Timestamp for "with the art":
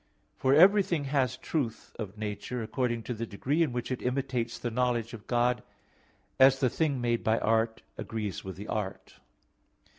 8.43-9.19